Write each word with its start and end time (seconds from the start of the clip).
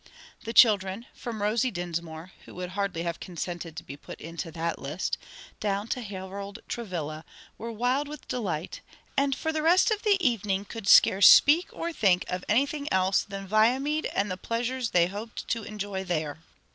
The 0.45 0.51
children, 0.51 1.05
from 1.13 1.43
Rosie 1.43 1.69
Dinsmore 1.69 2.31
who 2.45 2.55
would 2.55 2.69
hardly 2.71 3.03
have 3.03 3.19
consented 3.19 3.75
to 3.77 3.83
be 3.83 3.95
put 3.95 4.19
into 4.19 4.49
that 4.49 4.79
list 4.79 5.15
down 5.59 5.87
to 5.89 6.01
Harold 6.01 6.57
Travilla, 6.67 7.23
were 7.59 7.71
wild 7.71 8.07
with 8.07 8.27
delight, 8.27 8.81
and 9.15 9.35
for 9.35 9.53
the 9.53 9.61
rest 9.61 9.91
of 9.91 10.01
the 10.01 10.17
evening 10.19 10.65
could 10.65 10.87
scarce 10.87 11.29
speak 11.29 11.67
or 11.71 11.93
think 11.93 12.25
of 12.29 12.43
anything 12.49 12.91
else 12.91 13.21
than 13.21 13.45
Viamede 13.47 14.07
and 14.15 14.31
the 14.31 14.37
pleasures 14.37 14.89
they 14.89 15.05
hoped 15.05 15.47
to 15.49 15.61
enjoy 15.61 16.03
there. 16.03 16.39